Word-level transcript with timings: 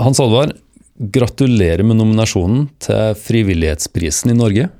Hans 0.00 0.20
Alvar, 0.20 0.48
gratulerer 0.96 1.84
med 1.84 1.98
nominasjonen 1.98 2.70
til 2.80 3.10
Frivillighetsprisen 3.20 4.32
i 4.32 4.36
Norge. 4.38 4.70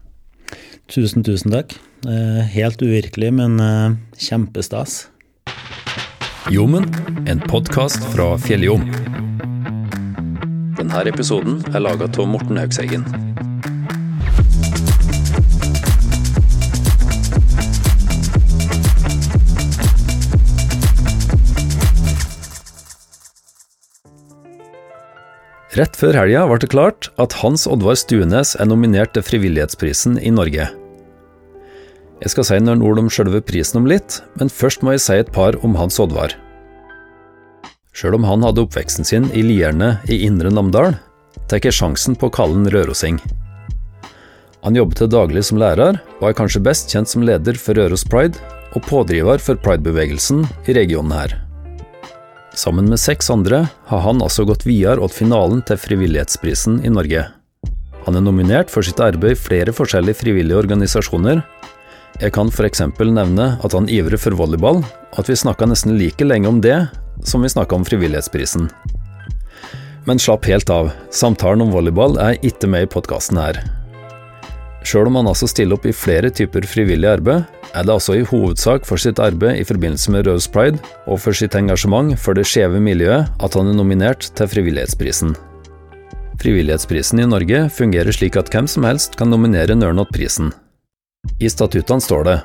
Tusen, 0.89 1.21
tusen 1.21 1.53
takk. 1.53 1.75
Eh, 2.09 2.39
helt 2.55 2.81
uvirkelig, 2.81 3.29
men 3.37 3.61
eh, 3.61 3.99
kjempestas. 4.17 5.11
Jommen, 6.49 6.89
en 7.29 7.45
podkast 7.53 8.01
fra 8.15 8.31
Fjelljom. 8.41 8.89
Denne 10.81 11.05
episoden 11.13 11.61
er 11.69 11.85
laga 11.85 12.09
av 12.09 12.33
Morten 12.39 12.57
Haugseggen. 12.57 13.05
Rett 25.79 25.95
før 25.95 26.17
helga 26.19 26.49
ble 26.51 26.57
det 26.59 26.69
klart 26.73 27.07
at 27.23 27.35
Hans 27.45 27.63
Oddvar 27.71 27.95
Stuenes 27.95 28.57
er 28.59 28.67
nominert 28.67 29.13
til 29.15 29.23
Frivillighetsprisen 29.23 30.17
i 30.19 30.33
Norge. 30.35 30.65
Jeg 32.21 32.33
skal 32.33 32.47
si 32.49 32.57
noen 32.59 32.83
ord 32.83 32.99
om 32.99 33.11
sjølve 33.13 33.39
prisen 33.47 33.79
om 33.79 33.87
litt, 33.87 34.17
men 34.41 34.51
først 34.51 34.83
må 34.83 34.97
jeg 34.97 35.05
si 35.05 35.19
et 35.23 35.31
par 35.31 35.55
om 35.63 35.77
Hans 35.79 36.01
Oddvar. 36.03 36.35
Sjøl 37.95 38.17
om 38.19 38.27
han 38.27 38.43
hadde 38.43 38.65
oppveksten 38.65 39.07
sin 39.07 39.29
i 39.31 39.45
Lierne 39.47 39.93
i 40.11 40.19
Indre 40.27 40.51
Namdal, 40.51 40.97
tar 41.47 41.63
jeg 41.63 41.77
sjansen 41.79 42.19
på 42.19 42.27
å 42.27 42.35
kalle 42.35 42.59
han 42.59 42.73
rørosing. 42.75 43.21
Han 44.67 44.77
jobber 44.77 44.99
til 44.99 45.13
daglig 45.15 45.45
som 45.47 45.61
lærer, 45.63 46.01
og 46.19 46.27
er 46.27 46.37
kanskje 46.37 46.65
best 46.67 46.91
kjent 46.91 47.09
som 47.15 47.23
leder 47.23 47.55
for 47.55 47.79
Røros 47.79 48.03
Pride 48.11 48.43
og 48.75 48.83
pådriver 48.91 49.39
for 49.39 49.63
pridebevegelsen 49.63 50.43
i 50.67 50.77
regionen 50.77 51.15
her. 51.15 51.39
Sammen 52.55 52.89
med 52.91 52.99
seks 52.99 53.31
andre 53.31 53.69
har 53.87 54.01
han 54.03 54.23
altså 54.23 54.45
gått 54.49 54.67
videre 54.67 55.07
til 55.07 55.23
finalen 55.23 55.63
til 55.67 55.79
Frivillighetsprisen 55.79 56.81
i 56.85 56.91
Norge. 56.91 57.29
Han 58.07 58.17
er 58.17 58.25
nominert 58.25 58.73
for 58.73 58.83
sitt 58.83 59.01
arbeid 59.01 59.37
i 59.37 59.39
flere 59.39 59.75
forskjellige 59.77 60.19
frivillige 60.23 60.59
organisasjoner. 60.59 61.45
Jeg 62.21 62.35
kan 62.35 62.51
f.eks. 62.51 62.83
nevne 62.99 63.53
at 63.63 63.77
han 63.77 63.89
ivrer 63.89 64.19
for 64.19 64.35
volleyball, 64.37 64.83
og 64.83 65.21
at 65.23 65.31
vi 65.31 65.39
snakka 65.39 65.69
nesten 65.71 65.99
like 65.99 66.27
lenge 66.27 66.51
om 66.51 66.61
det 66.65 66.89
som 67.25 67.43
vi 67.43 67.53
snakka 67.53 67.77
om 67.77 67.85
Frivillighetsprisen. 67.87 68.71
Men 70.09 70.19
slapp 70.19 70.49
helt 70.49 70.71
av, 70.73 70.91
samtalen 71.13 71.63
om 71.67 71.75
volleyball 71.75 72.19
er 72.19 72.41
ikke 72.43 72.71
med 72.73 72.89
i 72.89 72.91
podkasten 72.91 73.39
her. 73.39 73.61
Sjøl 74.87 75.11
om 75.11 75.19
han 75.21 75.29
altså 75.29 75.49
stiller 75.51 75.77
opp 75.77 75.85
i 75.87 75.95
flere 75.95 76.31
typer 76.33 76.65
frivillig 76.69 77.09
arbeid, 77.11 77.45
er 77.71 77.87
det 77.87 77.93
altså 77.95 78.17
i 78.17 78.25
hovedsak 78.27 78.87
for 78.89 79.01
sitt 79.01 79.21
arbeid 79.23 79.61
i 79.61 79.67
forbindelse 79.67 80.13
med 80.15 80.27
Rose 80.27 80.51
Pride 80.51 80.81
og 81.07 81.21
for 81.23 81.37
sitt 81.37 81.55
engasjement 81.59 82.17
for 82.19 82.37
det 82.37 82.47
skjeve 82.49 82.81
miljøet 82.83 83.29
at 83.39 83.59
han 83.59 83.71
er 83.71 83.77
nominert 83.77 84.31
til 84.35 84.51
Frivillighetsprisen. 84.51 85.37
Frivillighetsprisen 86.41 87.21
i 87.21 87.29
Norge 87.29 87.67
fungerer 87.77 88.17
slik 88.17 88.39
at 88.41 88.49
hvem 88.53 88.69
som 88.71 88.89
helst 88.89 89.19
kan 89.21 89.29
nominere 89.31 89.77
Nørnot 89.77 90.09
prisen. 90.15 90.55
I 91.39 91.51
statuttene 91.53 92.01
står 92.01 92.25
det 92.27 92.39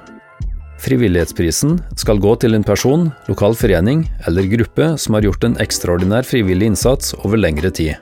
Frivillighetsprisen 0.83 1.77
skal 1.95 2.19
gå 2.19 2.33
til 2.43 2.57
en 2.57 2.65
person, 2.67 3.07
lokal 3.29 3.55
forening 3.55 4.03
eller 4.27 4.51
gruppe 4.51 4.91
som 4.99 5.15
har 5.15 5.23
gjort 5.29 5.47
en 5.47 5.55
ekstraordinær 5.63 6.27
frivillig 6.27 6.73
innsats 6.73 7.15
over 7.23 7.39
lengre 7.39 7.71
tid. 7.71 7.95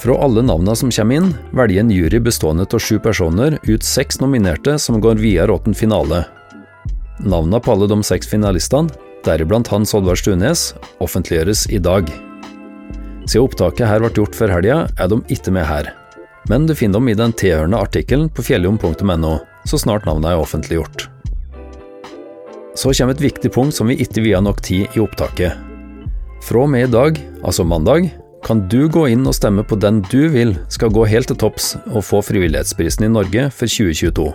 Fra 0.00 0.16
alle 0.16 0.40
navnene 0.42 0.72
som 0.76 0.90
kommer 0.90 1.18
inn, 1.20 1.32
velger 1.52 1.82
en 1.82 1.90
jury 1.92 2.20
bestående 2.24 2.64
av 2.64 2.80
sju 2.80 2.96
personer 3.04 3.58
ut 3.68 3.84
seks 3.84 4.16
nominerte 4.22 4.78
som 4.80 4.96
går 4.96 5.20
videre 5.20 5.58
til 5.66 5.76
finale. 5.76 6.22
Navnene 7.20 7.60
på 7.60 7.74
alle 7.74 7.88
de 7.90 7.98
seks 8.08 8.30
finalistene, 8.30 8.88
deriblant 9.26 9.68
Hans 9.68 9.92
Oddvar 9.92 10.16
Stunes, 10.16 10.70
offentliggjøres 11.04 11.66
i 11.68 11.80
dag. 11.84 12.08
Siden 13.28 13.44
opptaket 13.44 13.90
her 13.90 14.00
ble 14.00 14.08
gjort 14.16 14.38
før 14.38 14.54
helga, 14.56 14.78
er 14.96 15.12
de 15.12 15.20
ikke 15.28 15.52
med 15.52 15.68
her. 15.68 15.92
Men 16.48 16.64
du 16.64 16.72
finner 16.72 16.96
dem 16.96 17.12
i 17.12 17.18
den 17.18 17.36
tilhørende 17.36 17.82
artikkelen 17.84 18.32
på 18.32 18.46
fjelljom.no, 18.46 19.34
så 19.68 19.82
snart 19.84 20.08
navnet 20.08 20.32
er 20.32 20.40
offentliggjort. 20.40 21.10
Så 22.72 22.96
kommer 22.96 23.12
et 23.12 23.20
viktig 23.20 23.52
punkt 23.52 23.76
som 23.76 23.92
vi 23.92 24.00
ikke 24.00 24.24
vier 24.24 24.40
nok 24.40 24.64
tid 24.64 24.96
i 24.96 25.04
opptaket. 25.04 25.60
Fra 26.40 26.64
og 26.64 26.72
med 26.72 26.88
i 26.88 26.92
dag, 26.96 27.20
altså 27.44 27.68
mandag, 27.68 28.08
kan 28.44 28.62
du 28.68 28.88
gå 28.88 29.06
inn 29.12 29.26
og 29.28 29.34
stemme 29.36 29.64
på 29.66 29.76
den 29.80 30.00
du 30.10 30.28
vil 30.32 30.54
skal 30.72 30.92
gå 30.94 31.04
helt 31.08 31.28
til 31.30 31.38
topps 31.40 31.74
og 31.90 32.04
få 32.06 32.22
Frivillighetsprisen 32.24 33.06
i 33.06 33.12
Norge 33.12 33.48
for 33.54 33.70
2022. 33.70 34.30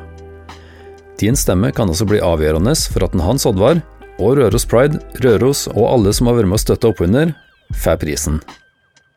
Din 1.22 1.38
stemme 1.40 1.72
kan 1.72 1.90
også 1.90 2.08
bli 2.10 2.22
avgjørende 2.24 2.76
for 2.92 3.08
at 3.08 3.16
en 3.16 3.24
Hans 3.24 3.48
Oddvar 3.50 3.82
og 4.20 4.38
Røros 4.40 4.68
Pride, 4.70 5.00
Røros 5.24 5.66
og 5.74 5.84
alle 5.90 6.14
som 6.16 6.30
har 6.30 6.38
vært 6.38 6.52
med 6.52 6.60
å 6.60 6.64
støtte 6.64 6.92
oppunder, 6.92 7.34
får 7.76 8.00
prisen. 8.04 8.40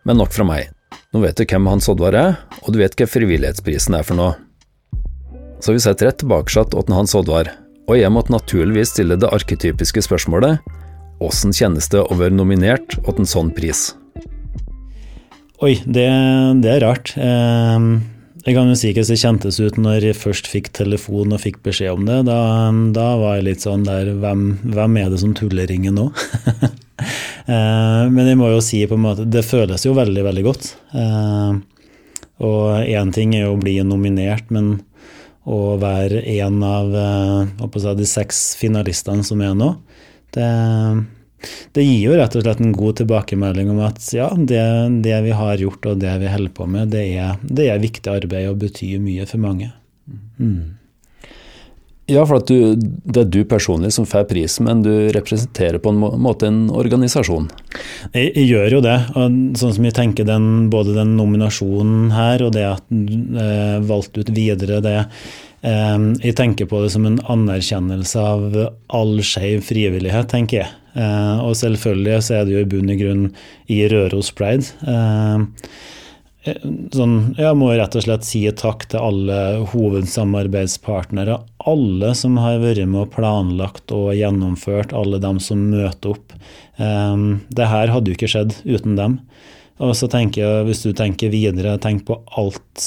Men 0.07 0.19
nok 0.23 0.33
fra 0.35 0.47
meg. 0.47 0.73
Nå 1.13 1.23
vet 1.23 1.39
du 1.39 1.45
hvem 1.45 1.69
Hans 1.69 1.89
Oddvar 1.91 2.17
er, 2.17 2.37
og 2.63 2.73
du 2.73 2.81
vet 2.81 2.97
hva 2.99 3.09
Frivillighetsprisen 3.09 3.97
er 3.99 4.07
for 4.07 4.19
noe. 4.19 4.35
Så 5.61 5.75
vi 5.75 5.83
setter 5.83 6.09
rett 6.09 6.21
tilbake 6.23 6.53
til 6.55 6.95
Hans 6.95 7.15
Oddvar, 7.19 7.51
og 7.89 7.97
jeg 7.99 8.13
måtte 8.13 8.35
naturligvis 8.35 8.93
stille 8.95 9.19
det 9.19 9.31
arketypiske 9.33 10.05
spørsmålet 10.05 10.61
Åssen 11.25 11.51
kjennes 11.51 11.89
det 11.91 11.99
å 11.99 12.15
være 12.15 12.37
nominert 12.37 12.93
til 12.95 13.17
en 13.19 13.27
sånn 13.27 13.49
pris? 13.51 13.89
Oi, 15.59 15.73
det, 15.91 16.07
det 16.63 16.71
er 16.71 16.85
rart. 16.85 17.11
Eh, 17.19 17.87
jeg 18.47 18.55
kan 18.55 18.69
jo 18.71 18.77
si 18.79 18.93
hvordan 18.93 19.09
det 19.11 19.19
kjentes 19.19 19.57
ut 19.59 19.79
når 19.83 20.05
jeg 20.07 20.19
først 20.21 20.47
fikk 20.47 20.71
telefon 20.77 21.35
og 21.35 21.43
fikk 21.43 21.59
beskjed 21.67 21.97
om 21.97 22.05
det. 22.07 22.21
Da, 22.29 22.39
da 22.95 23.07
var 23.19 23.41
jeg 23.41 23.49
litt 23.49 23.67
sånn 23.67 23.83
der 23.87 24.13
Hvem, 24.23 24.45
hvem 24.71 25.01
er 25.03 25.11
det 25.11 25.19
som 25.19 25.35
tulleringer 25.35 25.97
nå? 25.97 26.07
eh, 26.63 28.05
men 28.07 28.23
jeg 28.23 28.39
må 28.39 28.53
jo 28.53 28.63
si 28.63 28.85
på 28.87 28.95
en 28.95 29.05
måte 29.09 29.27
Det 29.27 29.43
føles 29.47 29.83
jo 29.83 29.97
veldig, 29.99 30.25
veldig 30.29 30.47
godt. 30.47 30.71
Eh, 30.95 31.59
og 32.47 32.87
én 32.87 33.11
ting 33.11 33.35
er 33.35 33.49
jo 33.49 33.57
å 33.57 33.59
bli 33.59 33.81
nominert, 33.83 34.55
men 34.55 34.77
å 35.43 35.75
være 35.83 36.23
en 36.39 36.63
av 36.63 36.95
si, 36.95 37.95
de 37.99 38.07
seks 38.07 38.53
finalistene 38.61 39.27
som 39.27 39.43
er 39.43 39.59
nå, 39.59 39.73
det 40.37 40.47
det 41.77 41.85
gir 41.87 42.09
jo 42.09 42.17
rett 42.19 42.35
og 42.39 42.45
slett 42.45 42.63
en 42.63 42.75
god 42.75 42.99
tilbakemelding 43.03 43.71
om 43.75 43.83
at 43.87 44.03
ja, 44.15 44.31
det, 44.35 44.65
det 45.05 45.21
vi 45.27 45.37
har 45.37 45.63
gjort 45.63 45.93
og 45.93 46.01
det 46.03 46.17
vi 46.23 46.33
holder 46.33 46.57
på 46.57 46.67
med, 46.71 46.91
det 46.95 47.05
er, 47.19 47.39
det 47.43 47.71
er 47.71 47.83
viktig 47.83 48.11
arbeid 48.13 48.51
og 48.51 48.61
betyr 48.65 48.99
mye 49.03 49.29
for 49.29 49.43
mange. 49.43 49.71
Mm. 50.39 50.79
Ja, 52.09 52.23
for 52.25 52.41
du, 52.41 52.73
det 52.81 53.21
er 53.21 53.29
du 53.29 53.43
personlig 53.45 53.91
som 53.93 54.07
får 54.09 54.25
prisen, 54.31 54.65
men 54.65 54.81
du 54.81 55.11
representerer 55.13 55.77
på 55.83 55.93
en 55.93 55.99
måte 56.01 56.49
en 56.49 56.71
organisasjon? 56.73 57.51
Jeg, 58.15 58.31
jeg 58.33 58.47
gjør 58.49 58.79
jo 58.79 58.81
det. 58.87 58.97
og 59.13 59.37
Sånn 59.61 59.75
som 59.77 59.85
jeg 59.85 59.97
tenker 59.99 60.25
den, 60.29 60.71
både 60.73 60.97
den 60.97 61.13
nominasjonen 61.19 62.09
her 62.15 62.47
og 62.47 62.55
det 62.57 62.65
at 62.65 62.87
du 62.89 63.37
eh, 63.37 63.77
valgte 63.85 64.25
ut 64.25 64.33
videre 64.33 64.81
det 64.81 64.97
eh, 65.03 65.99
Jeg 66.25 66.37
tenker 66.41 66.71
på 66.71 66.81
det 66.81 66.95
som 66.97 67.05
en 67.05 67.21
anerkjennelse 67.29 68.25
av 68.25 68.57
all 68.89 69.15
skeiv 69.21 69.61
frivillighet, 69.69 70.33
tenker 70.33 70.63
jeg. 70.63 70.73
Eh, 70.99 71.45
og 71.45 71.55
selvfølgelig 71.59 72.23
så 72.27 72.39
er 72.39 72.47
det 72.47 72.57
jo 72.57 72.65
i 72.65 72.71
bunn 72.73 72.91
og 72.93 73.03
grunn 73.03 73.29
i 73.71 73.83
Røros 73.91 74.31
Pride. 74.35 74.73
Eh, 74.83 75.45
eh, 76.49 76.65
sånn, 76.95 77.17
jeg 77.39 77.59
må 77.61 77.71
rett 77.73 77.99
og 77.99 78.07
slett 78.07 78.27
si 78.27 78.43
takk 78.51 78.89
til 78.91 79.05
alle 79.05 79.39
hovedsamarbeidspartnere. 79.75 81.39
Alle 81.71 82.15
som 82.19 82.41
har 82.43 82.59
vært 82.65 82.83
med 82.89 83.05
og 83.05 83.13
planlagt 83.15 83.95
og 83.95 84.11
gjennomført, 84.19 84.97
alle 84.97 85.23
dem 85.23 85.39
som 85.43 85.69
møter 85.71 86.17
opp. 86.17 86.35
Det 86.79 87.67
her 87.67 87.91
hadde 87.91 88.13
jo 88.13 88.15
ikke 88.15 88.29
skjedd 88.31 88.53
uten 88.63 88.95
dem. 88.95 89.17
Og 89.83 89.95
så 89.99 90.07
tenker 90.11 90.43
jeg, 90.43 90.67
hvis 90.69 90.83
du 90.87 90.93
tenker 90.97 91.31
videre, 91.31 91.77
tenk 91.83 92.05
på 92.07 92.17
alt 92.39 92.83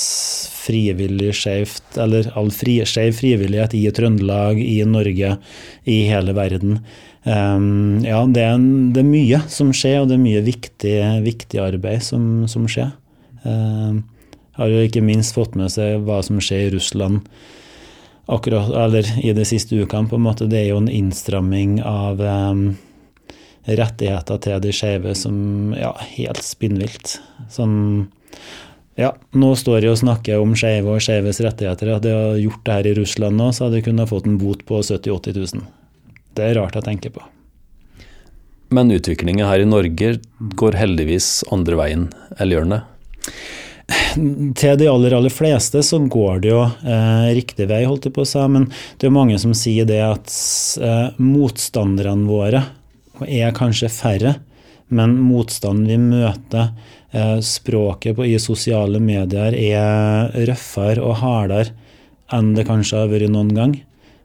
frivillig 0.62 1.32
skjevt, 1.40 1.86
eller 2.00 2.28
all 2.40 2.52
fri, 2.56 2.80
skeiv 2.88 3.16
frivillighet 3.20 3.76
i 3.80 3.86
Trøndelag, 3.96 4.60
i 4.60 4.82
Norge, 4.88 5.38
i 5.88 5.98
hele 6.10 6.36
verden. 6.36 6.82
Um, 7.22 8.02
ja, 8.02 8.24
det 8.26 8.42
er, 8.42 8.62
det 8.96 9.04
er, 9.04 9.08
mye 9.08 9.42
som 9.52 9.70
skjer, 9.76 10.02
og 10.02 10.10
det 10.10 10.18
er 10.18 10.24
mye 10.24 10.42
viktig, 10.46 10.96
viktig 11.26 11.62
arbeid 11.62 12.02
som, 12.06 12.48
som 12.50 12.66
skjer. 12.70 12.94
Um, 13.46 14.04
har 14.58 14.72
jo 14.72 14.86
ikke 14.86 15.04
minst 15.06 15.36
fått 15.38 15.58
med 15.58 15.72
seg 15.74 16.02
hva 16.06 16.20
som 16.26 16.42
skjer 16.42 16.68
i 16.68 16.72
Russland 16.76 17.22
akkurat, 18.32 18.72
eller 18.86 19.08
i 19.22 19.34
de 19.38 19.46
siste 19.46 19.78
ukene. 19.78 20.10
på 20.10 20.18
en 20.18 20.26
måte. 20.26 20.50
Det 20.50 20.64
er 20.64 20.72
jo 20.72 20.82
en 20.82 20.90
innstramming 20.90 21.80
av 21.86 22.22
um, 22.22 22.64
rettigheter 23.66 24.42
til 24.42 24.64
de 24.64 24.74
skeive 24.74 25.14
som 25.18 25.76
ja, 25.78 25.94
helt 26.18 26.42
spinnvilt. 26.46 27.20
Sånn 27.54 28.10
ja, 29.00 29.14
nå 29.38 29.54
står 29.56 29.86
jeg 29.86 29.94
og 29.94 30.02
snakker 30.02 30.42
om 30.42 30.56
skeive 30.58 30.98
og 30.98 31.04
skeives 31.04 31.40
rettigheter. 31.42 31.94
Hadde 31.96 32.12
jeg 32.12 32.48
gjort 32.48 32.66
det 32.66 32.74
her 32.76 32.90
i 32.90 32.96
Russland 32.98 33.40
nå, 33.40 33.52
så 33.54 33.66
hadde 33.66 33.80
jeg 33.80 33.88
kunnet 33.88 34.10
fått 34.10 34.28
en 34.30 34.42
bot 34.42 34.66
på 34.68 34.82
70 34.84 35.08
000-80 35.08 35.56
000. 35.56 35.81
Det 36.38 36.48
er 36.48 36.60
rart 36.60 36.78
å 36.80 36.84
tenke 36.86 37.12
på. 37.14 37.24
Men 38.72 38.92
utviklingen 38.96 39.48
her 39.50 39.60
i 39.60 39.68
Norge 39.68 40.14
går 40.56 40.78
heldigvis 40.80 41.42
andre 41.52 41.80
veien, 41.80 42.06
eller 42.38 42.56
gjør 42.56 42.68
den 42.68 42.78
det? 42.78 42.84
Til 44.56 44.78
de 44.80 44.88
aller, 44.88 45.16
aller 45.18 45.34
fleste 45.34 45.82
så 45.84 46.00
går 46.00 46.40
det 46.44 46.52
jo 46.54 46.62
eh, 46.64 47.32
riktig 47.36 47.68
vei, 47.68 47.82
holdt 47.88 48.08
jeg 48.08 48.16
på 48.16 48.24
å 48.24 48.30
si. 48.30 48.44
Men 48.54 48.70
det 49.00 49.10
er 49.10 49.16
mange 49.16 49.40
som 49.42 49.56
sier 49.58 49.88
det 49.90 50.00
at 50.06 50.32
eh, 50.80 51.20
motstanderne 51.20 52.30
våre 52.30 52.64
er 53.28 53.52
kanskje 53.56 53.92
færre, 53.92 54.38
men 54.92 55.18
motstanden 55.20 55.88
vi 55.92 56.00
møter, 56.00 56.72
eh, 57.12 57.38
språket 57.44 58.16
på, 58.18 58.28
i 58.28 58.40
sosiale 58.40 59.04
medier, 59.04 59.56
er 59.56 60.32
røffere 60.48 61.04
og 61.04 61.20
hardere 61.22 61.76
enn 62.32 62.54
det 62.56 62.68
kanskje 62.70 63.04
har 63.04 63.12
vært 63.12 63.32
noen 63.32 63.52
gang. 63.56 63.80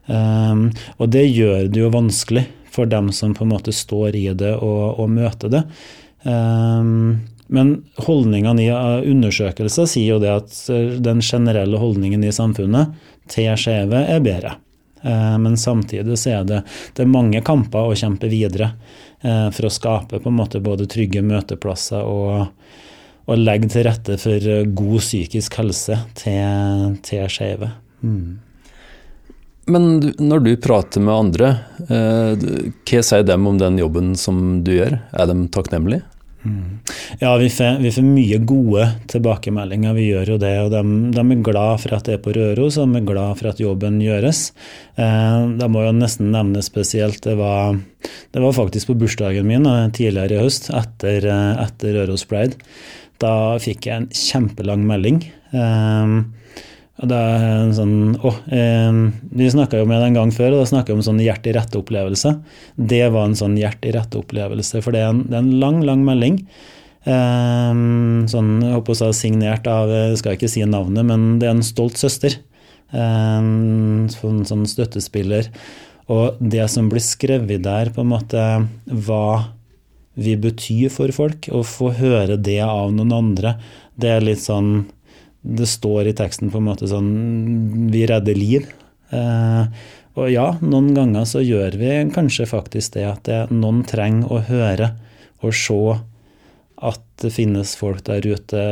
Um, 0.07 0.69
og 0.97 1.11
det 1.11 1.25
gjør 1.27 1.67
det 1.67 1.81
jo 1.81 1.91
vanskelig 1.91 2.45
for 2.71 2.87
dem 2.89 3.11
som 3.11 3.33
på 3.35 3.43
en 3.43 3.51
måte 3.51 3.73
står 3.75 4.15
i 4.15 4.27
det 4.37 4.53
og, 4.55 4.99
og 5.01 5.09
møter 5.11 5.51
det. 5.51 5.63
Um, 6.23 7.27
men 7.47 7.73
holdningene 8.03 8.63
i 8.63 8.69
uh, 8.71 9.01
undersøkelser 9.07 9.87
sier 9.87 10.15
jo 10.15 10.21
det 10.23 10.31
at 10.33 10.55
uh, 10.71 10.95
den 11.03 11.23
generelle 11.23 11.79
holdningen 11.79 12.23
i 12.27 12.33
samfunnet 12.35 12.95
til 13.31 13.51
skeive 13.59 14.03
er 14.03 14.23
bedre. 14.23 14.57
Uh, 15.03 15.37
men 15.39 15.57
samtidig 15.59 16.17
så 16.19 16.39
er 16.39 16.47
det, 16.47 16.63
det 16.95 17.05
er 17.05 17.13
mange 17.13 17.43
kamper 17.45 17.87
å 17.87 17.97
kjempe 17.97 18.31
videre 18.31 18.73
for 19.17 19.65
å 19.65 19.71
skape 19.73 20.19
på 20.21 20.29
en 20.29 20.35
måte 20.37 20.59
både 20.61 20.85
trygge 20.85 21.23
møteplasser 21.25 22.05
og, 22.05 22.51
og 23.25 23.39
legge 23.41 23.65
til 23.73 23.87
rette 23.87 24.13
for 24.21 24.45
god 24.77 25.01
psykisk 25.01 25.57
helse 25.57 25.97
til, 26.19 26.99
til 27.01 27.25
skeive. 27.33 27.71
Mm. 28.05 28.35
Men 29.67 30.13
når 30.23 30.43
du 30.45 30.51
prater 30.63 31.03
med 31.03 31.13
andre, 31.13 31.55
eh, 31.91 32.45
hva 32.87 33.01
sier 33.03 33.25
de 33.27 33.35
om 33.35 33.57
den 33.59 33.79
jobben 33.81 34.13
som 34.15 34.61
du 34.63 34.77
gjør? 34.77 34.99
Er 35.11 35.27
de 35.27 35.41
takknemlige? 35.51 36.05
Mm. 36.47 36.79
Ja, 37.19 37.37
vi 37.37 37.49
får, 37.49 37.79
vi 37.81 37.91
får, 37.91 38.05
mye 38.05 38.37
gode 38.47 38.85
tilbakemeldinger. 39.11 39.95
Vi 39.97 40.05
gjør 40.11 40.33
jo 40.33 40.37
det. 40.41 40.53
og 40.63 40.71
de, 40.71 40.83
de, 41.15 41.23
er 41.23 41.43
glad 41.43 41.81
for 41.83 41.97
at 41.97 42.07
det 42.07 42.15
er 42.17 42.23
på 42.23 42.35
Røros, 42.37 42.77
og 42.79 42.93
de 42.93 43.01
er 43.01 43.09
glad 43.09 43.39
for 43.39 43.51
at 43.51 43.59
jobben 43.61 43.99
gjøres. 44.03 44.43
Eh, 44.95 45.39
det 45.59 45.69
må 45.73 45.83
jo 45.83 45.95
nesten 45.97 46.31
nevne 46.35 46.63
spesielt. 46.63 47.19
Det 47.25 47.35
var, 47.39 47.75
det 48.31 48.43
var 48.43 48.55
faktisk 48.55 48.93
på 48.93 48.99
bursdagen 49.03 49.49
min 49.49 49.67
eh, 49.67 49.89
tidligere 49.97 50.37
i 50.37 50.45
høst, 50.45 50.71
etter, 50.71 51.27
eh, 51.27 51.65
etter 51.65 51.99
Røros 51.99 52.27
Pride. 52.29 52.59
Da 53.19 53.57
fikk 53.59 53.89
jeg 53.89 54.03
en 54.03 54.11
kjempelang 54.13 54.85
melding. 54.87 55.23
Eh, 55.51 56.17
og 56.97 57.11
er 57.13 57.43
en 57.45 57.73
sånn, 57.77 57.97
å, 58.25 58.31
eh, 58.49 59.11
Vi 59.37 59.49
snakka 59.53 59.77
jo 59.77 59.85
med 59.85 60.01
det 60.01 60.07
en 60.07 60.17
gang 60.17 60.31
før, 60.31 60.55
og 60.55 60.63
da 60.63 60.69
snakka 60.71 60.87
vi 60.87 60.97
om 60.97 61.05
sånn 61.05 61.21
hjerte 61.21 61.51
i 61.51 61.53
rette-opplevelse. 61.53 62.31
Det 62.75 63.11
var 63.13 63.25
en 63.25 63.37
sånn 63.37 63.57
hjerte 63.57 63.89
i 63.89 63.93
rette-opplevelse, 63.93 64.81
for 64.81 64.91
det 64.91 65.03
er, 65.03 65.09
en, 65.13 65.23
det 65.27 65.35
er, 65.35 65.43
en, 65.43 65.59
lang, 65.61 65.83
lang 65.85 66.03
melding. 66.03 66.39
Eh, 67.05 67.73
sånn, 68.33 68.49
jeg 68.65 68.73
håper 68.73 68.97
hun 68.97 69.13
si 69.13 69.29
signert 69.29 69.67
av 69.71 69.87
Jeg 69.93 70.17
skal 70.17 70.35
ikke 70.35 70.49
si 70.49 70.65
navnet, 70.65 71.05
men 71.05 71.37
det 71.39 71.47
er 71.47 71.55
en 71.55 71.63
stolt 71.63 72.01
søster. 72.01 72.39
Eh, 72.91 73.37
en 73.37 74.09
sånn 74.09 74.65
støttespiller. 74.65 75.51
Og 76.09 76.39
det 76.39 76.65
som 76.71 76.89
blir 76.89 77.03
skrevet 77.03 77.61
der, 77.61 77.91
på 77.93 78.01
en 78.01 78.11
måte 78.15 78.43
hva 78.87 79.53
vi 80.17 80.33
betyr 80.39 80.89
for 80.89 81.13
folk, 81.13 81.45
å 81.53 81.61
få 81.61 81.91
høre 81.93 82.39
det 82.41 82.61
av 82.65 82.89
noen 82.95 83.13
andre, 83.13 83.57
det 83.99 84.09
er 84.15 84.25
litt 84.25 84.41
sånn 84.41 84.87
det 85.41 85.67
står 85.69 86.09
i 86.09 86.15
teksten 86.17 86.51
på 86.51 86.59
en 86.59 86.67
måte 86.67 86.89
sånn 86.89 87.11
Vi 87.93 88.03
redder 88.09 88.37
liv. 88.37 88.67
Eh, 89.13 89.63
og 90.17 90.31
ja, 90.33 90.49
noen 90.65 90.91
ganger 90.97 91.27
så 91.29 91.43
gjør 91.45 91.77
vi 91.77 91.91
kanskje 92.13 92.47
faktisk 92.49 92.95
det 92.97 93.05
at 93.05 93.25
det, 93.29 93.41
noen 93.53 93.83
trenger 93.87 94.33
å 94.33 94.43
høre 94.47 94.91
og 95.45 95.53
se 95.53 95.79
at 96.77 97.03
det 97.21 97.31
finnes 97.33 97.73
folk 97.77 98.03
der 98.05 98.25
ute. 98.25 98.63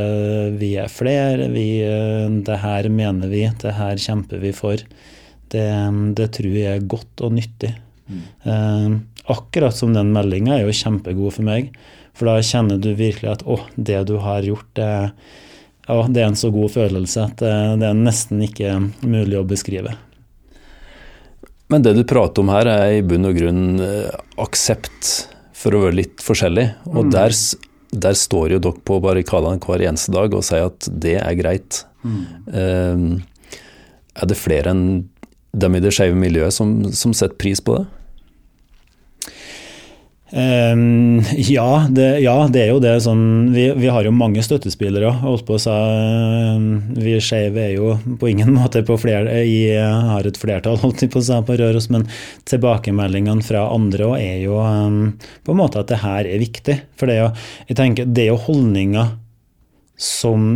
Vi 0.59 0.75
er 0.81 0.91
flere. 0.91 1.49
Vi, 1.53 1.81
eh, 1.85 2.29
det 2.45 2.61
her 2.61 2.89
mener 2.89 3.31
vi. 3.31 3.45
Det 3.61 3.73
her 3.77 3.97
kjemper 4.01 4.41
vi 4.41 4.53
for. 4.53 4.81
Det, 5.49 5.65
det 6.17 6.31
tror 6.37 6.53
jeg 6.57 6.81
er 6.81 6.89
godt 6.89 7.25
og 7.25 7.33
nyttig. 7.37 7.73
Mm. 8.05 8.21
Eh, 8.45 8.97
akkurat 9.33 9.73
som 9.77 9.93
den 9.93 10.13
meldinga 10.13 10.57
er 10.57 10.67
jo 10.67 10.77
kjempegod 10.77 11.37
for 11.37 11.47
meg. 11.47 11.73
For 12.15 12.29
da 12.29 12.37
kjenner 12.45 12.79
du 12.81 12.93
virkelig 12.95 13.31
at 13.31 13.43
å, 13.45 13.59
det 13.75 14.05
du 14.09 14.17
har 14.23 14.45
gjort, 14.45 14.69
det 14.77 14.91
ja, 15.87 15.99
det 16.09 16.21
er 16.21 16.31
en 16.31 16.39
så 16.39 16.49
god 16.53 16.73
følelse 16.73 17.27
at 17.29 17.43
eh, 17.45 17.75
det 17.79 17.87
er 17.89 17.97
nesten 17.97 18.41
ikke 18.45 18.77
mulig 19.05 19.37
å 19.39 19.45
beskrive. 19.47 19.93
Men 21.69 21.85
det 21.85 21.95
du 21.97 22.03
prater 22.07 22.43
om 22.43 22.51
her, 22.53 22.69
er 22.69 22.99
i 22.99 23.05
bunn 23.05 23.25
og 23.29 23.37
grunn 23.37 23.63
eh, 23.81 24.09
aksept 24.41 25.13
for 25.55 25.73
å 25.73 25.85
være 25.85 25.99
litt 26.01 26.25
forskjellig. 26.25 26.67
Og 26.93 27.07
mm. 27.07 27.13
der, 27.13 27.37
der, 28.05 28.17
står 28.17 28.55
jo 28.55 28.61
dere 28.67 28.85
på 28.85 28.99
barrikadene 29.01 29.61
hver 29.61 29.85
eneste 29.87 30.13
dag 30.13 30.33
og 30.37 30.45
sier 30.45 30.69
at 30.69 30.89
det 30.89 31.17
er 31.21 31.37
greit. 31.39 31.83
Mm. 32.05 32.21
Um, 32.53 33.05
er 34.15 34.29
det 34.29 34.37
flere 34.37 34.73
enn 34.75 34.85
dem 35.55 35.77
i 35.77 35.81
det 35.81 35.93
skeive 35.95 36.17
miljøet 36.19 36.53
som, 36.53 36.77
som 36.93 37.15
setter 37.15 37.37
pris 37.39 37.61
på 37.63 37.79
det? 37.79 37.85
Um, 40.31 41.21
ja, 41.37 41.85
det, 41.89 42.19
ja, 42.19 42.47
det, 42.49 42.63
er 42.63 42.71
jo 42.71 42.79
det. 42.81 42.95
Sånn, 43.05 43.53
vi, 43.53 43.67
vi, 43.77 43.89
har 43.93 44.07
jo 44.07 44.13
mange 44.15 44.41
støttespillere. 44.43 45.11
holdt 45.21 45.45
på 45.45 45.57
å 45.57 45.61
si. 45.61 45.75
Vi 46.97 47.15
skeive 47.21 47.61
er 47.61 47.75
jo 47.75 47.93
på 48.19 48.31
ingen 48.31 48.53
måte 48.59 48.81
på 48.85 48.97
flere, 49.01 49.43
i, 49.45 49.69
har 49.77 50.25
et 50.25 50.39
flertall 50.41 50.79
holdt 50.81 51.05
på 51.13 51.21
å 51.21 51.27
si, 51.27 51.41
på 51.45 51.59
Røros, 51.61 51.89
men 51.93 52.07
tilbakemeldingene 52.49 53.45
fra 53.45 53.67
andre 53.73 54.15
er 54.17 54.39
jo 54.47 54.57
um, 54.63 55.13
på 55.45 55.53
en 55.53 55.61
måte 55.61 55.83
at 55.83 55.93
det 55.93 56.01
her 56.01 56.25
er 56.25 56.41
viktig. 56.41 56.79
For 56.97 57.09
det 57.09 57.19
er 57.19 57.27
jo, 57.27 57.29
jeg 57.69 57.79
tenker, 57.81 58.09
det 58.09 58.25
er 58.25 58.33
jo 58.33 58.41
holdninger 58.47 59.13
som 60.01 60.49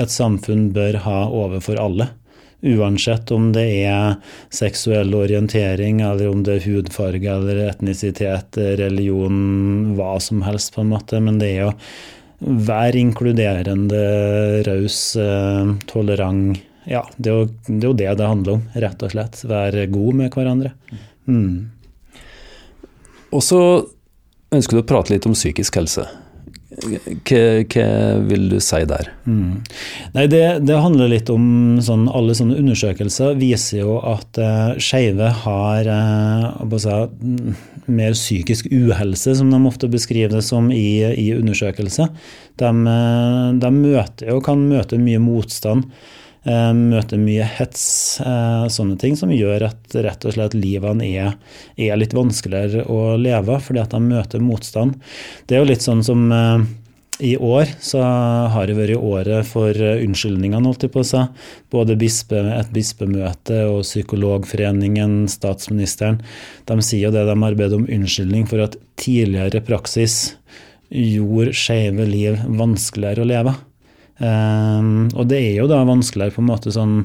et 0.00 0.10
samfunn 0.10 0.70
bør 0.74 1.02
ha 1.04 1.18
overfor 1.28 1.78
alle. 1.78 2.08
Uansett 2.62 3.30
om 3.34 3.50
det 3.54 3.64
er 3.82 4.16
seksuell 4.54 5.14
orientering, 5.18 6.00
eller 6.06 6.30
om 6.30 6.44
det 6.46 6.60
er 6.60 6.66
hudfarge 6.68 7.26
eller 7.26 7.64
etnisitet, 7.66 8.58
religion, 8.78 9.94
hva 9.98 10.14
som 10.22 10.44
helst, 10.46 10.74
på 10.76 10.84
en 10.84 10.92
måte. 10.94 11.18
Men 11.18 11.40
det 11.42 11.50
er 11.56 11.64
jo 11.64 11.72
være 12.42 12.98
inkluderende, 12.98 14.02
raus, 14.66 15.16
eh, 15.16 15.74
tolerant. 15.90 16.58
Ja, 16.84 17.04
det 17.16 17.30
er, 17.30 17.36
jo, 17.36 17.50
det 17.66 17.78
er, 17.78 17.88
jo, 17.88 17.94
det 17.98 18.14
det 18.18 18.26
handler 18.26 18.58
om, 18.58 18.64
rett 18.74 19.02
og 19.02 19.12
slett. 19.14 19.42
Være 19.46 19.86
god 19.90 20.18
med 20.18 20.34
hverandre. 20.34 20.72
Mm. 21.30 21.70
Og 23.32 23.42
så 23.46 23.60
ønsker 24.52 24.76
du 24.76 24.82
å 24.82 24.88
prate 24.88 25.14
litt 25.14 25.28
om 25.28 25.36
psykisk 25.36 25.78
helse. 25.78 26.06
Hva, 26.72 27.88
vil 28.28 28.46
du 28.48 28.56
si 28.62 28.80
der? 28.88 29.10
Mm. 29.28 29.60
Nei, 30.14 30.24
det, 30.30 30.42
det, 30.64 30.78
handler 30.80 31.10
litt 31.12 31.28
om 31.32 31.80
sånn, 31.84 32.06
Alle 32.08 32.36
sånne 32.36 32.56
undersøkelser 32.62 33.36
viser 33.40 33.82
jo 33.82 33.98
at 34.00 34.40
uh, 34.40 34.72
skeive 34.80 35.28
har 35.44 35.90
uh, 35.90 36.78
si, 36.80 36.96
mer 37.92 38.16
psykisk 38.16 38.70
uhelse, 38.72 39.36
som 39.38 39.52
de 39.52 39.60
ofte 39.68 39.90
beskriver 39.92 40.38
det 40.38 40.46
som 40.46 40.70
i, 40.72 41.02
i 41.12 41.28
undersøkelser. 41.36 42.10
De, 42.62 42.72
uh, 42.72 43.52
de 43.60 43.72
møter 43.76 44.32
og 44.34 44.44
kan 44.48 44.64
møte 44.72 45.00
mye 45.00 45.20
motstand. 45.22 45.90
Eh, 46.42 46.72
møter 46.74 47.20
mye 47.22 47.44
hets, 47.46 48.18
eh, 48.20 48.66
sånne 48.66 48.96
ting 48.98 49.14
som 49.14 49.30
gjør 49.30 49.68
at 49.68 49.94
rett 49.94 50.24
og 50.26 50.34
slett 50.34 50.56
livene 50.58 51.06
er, 51.06 51.36
er 51.78 52.00
litt 52.00 52.16
vanskeligere 52.18 52.82
å 52.90 53.14
leve, 53.14 53.60
fordi 53.62 53.78
at 53.78 53.94
de 53.94 54.00
møter 54.02 54.42
motstand. 54.42 54.96
Det 55.46 55.54
er 55.54 55.62
jo 55.62 55.70
litt 55.70 55.86
sånn 55.86 56.02
som 56.02 56.26
eh, 56.34 56.66
i 57.22 57.36
år 57.38 57.70
så 57.78 58.02
har 58.50 58.66
det 58.66 58.74
vært 58.74 58.98
året 58.98 59.46
for 59.46 59.70
unnskyldningene, 59.70 60.66
holdt 60.66 60.88
jeg 60.88 60.94
på 60.96 61.04
å 61.04 61.06
si. 61.06 61.22
Både 61.70 61.94
bispe, 62.00 62.40
et 62.56 62.72
bispemøte 62.74 63.62
og 63.70 63.84
Psykologforeningen, 63.86 65.28
statsministeren. 65.30 66.18
De 66.66 66.82
sier 66.82 67.06
jo 67.06 67.14
det 67.14 67.28
de 67.28 67.36
har 67.38 67.58
bedt 67.60 67.76
om 67.78 67.86
unnskyldning 67.86 68.48
for 68.50 68.64
at 68.66 68.74
tidligere 68.98 69.62
praksis 69.62 70.32
gjorde 70.90 71.54
skeive 71.54 72.08
liv 72.08 72.42
vanskeligere 72.58 73.22
å 73.22 73.30
leve. 73.30 73.54
Um, 74.22 75.08
og 75.18 75.26
det 75.32 75.40
er 75.40 75.56
jo 75.56 75.68
da 75.70 75.80
vanskeligere 75.82 76.36
på 76.36 76.42
en 76.44 76.50
måte 76.52 76.70
sånn 76.70 76.98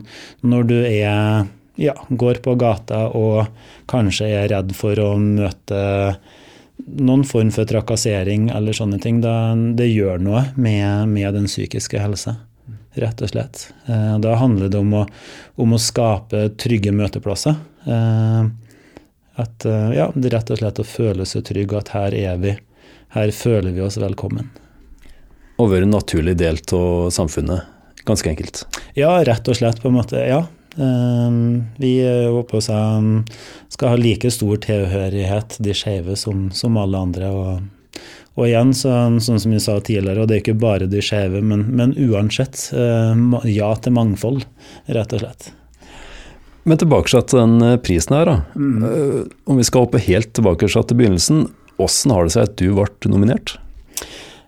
når 0.46 0.68
du 0.70 0.76
er 0.84 1.48
ja, 1.78 1.94
går 2.10 2.42
på 2.46 2.54
gata 2.62 3.08
og 3.18 3.48
kanskje 3.90 4.28
er 4.34 4.52
redd 4.52 4.74
for 4.78 4.98
å 5.02 5.16
møte 5.22 5.80
noen 6.78 7.24
form 7.26 7.50
for 7.54 7.70
trakassering 7.70 8.52
eller 8.54 8.78
sånne 8.78 9.00
ting. 9.02 9.22
Da, 9.24 9.56
det 9.56 9.90
gjør 9.90 10.22
noe 10.22 10.44
med, 10.58 11.10
med 11.14 11.34
den 11.38 11.50
psykiske 11.50 12.02
helse, 12.02 12.36
rett 12.98 13.26
og 13.26 13.34
slett. 13.34 13.66
Uh, 13.90 14.18
da 14.22 14.38
handler 14.42 14.70
det 14.74 14.82
om 14.82 14.94
å, 15.02 15.04
om 15.58 15.74
å 15.74 15.82
skape 15.82 16.48
trygge 16.62 16.94
møteplasser. 16.94 17.58
Uh, 17.88 18.46
at 19.42 19.66
uh, 19.70 19.90
ja, 19.94 20.12
det 20.14 20.30
er 20.32 20.40
rett 20.40 20.54
og 20.54 20.62
slett 20.62 20.82
å 20.82 20.88
føle 20.88 21.26
seg 21.30 21.50
trygg, 21.50 21.74
at 21.78 21.94
her 21.98 22.18
er 22.18 22.40
vi. 22.42 22.58
Her 23.18 23.34
føler 23.34 23.74
vi 23.74 23.86
oss 23.86 24.02
velkommen 24.02 24.50
og 25.58 25.72
være 25.72 25.88
en 25.88 25.96
naturlig 25.96 26.38
del 26.40 26.60
av 26.76 27.10
samfunnet. 27.14 27.66
Ganske 28.08 28.30
enkelt. 28.32 28.64
Ja, 28.96 29.18
rett 29.28 29.48
og 29.50 29.58
slett, 29.58 29.82
på 29.84 29.90
en 29.90 29.98
måte. 29.98 30.22
Ja. 30.24 30.46
Ehm, 30.78 31.66
vi 31.82 32.00
håper 32.28 32.58
oss 32.58 32.70
skal 33.74 33.90
ha 33.90 33.98
like 34.00 34.32
stor 34.32 34.62
tilhørighet, 34.64 35.58
de 35.60 35.74
skeive, 35.76 36.16
som, 36.16 36.48
som, 36.56 36.78
alle 36.78 37.02
andre. 37.10 37.32
Og, 37.34 38.00
og 38.38 38.48
igjen, 38.48 38.74
så, 38.78 38.94
sånn 39.24 39.42
som 39.44 39.56
vi 39.56 39.62
sa 39.64 39.80
tidligere, 39.82 40.24
og 40.24 40.30
det 40.30 40.38
er 40.38 40.46
ikke 40.46 40.60
bare 40.62 40.90
de 40.90 41.04
skeive, 41.04 41.42
men, 41.42 41.68
men, 41.74 41.96
uansett, 41.98 42.70
eh, 42.78 43.28
ja 43.52 43.74
til 43.82 43.98
mangfold, 43.98 44.46
rett 44.94 45.18
og 45.18 45.26
slett. 45.26 45.52
Men 46.68 46.80
tilbake 46.80 47.10
til 47.24 47.40
den 47.40 47.62
eh, 47.64 47.80
prisen 47.80 48.18
her, 48.18 48.30
da. 48.30 48.40
Mm. 48.60 48.84
Eh, 48.84 49.22
om 49.48 49.60
vi 49.60 49.68
skal 49.68 49.88
hoppe 49.88 50.04
helt 50.04 50.34
tilbake 50.38 50.68
til 50.68 51.00
begynnelsen. 51.00 51.48
Hvordan 51.78 52.14
har 52.14 52.26
det 52.26 52.34
seg 52.34 52.48
at 52.48 52.58
du 52.60 52.68
ble 52.76 53.12
nominert? 53.12 53.58